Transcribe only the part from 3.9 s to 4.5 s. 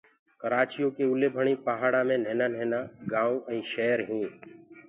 هينٚ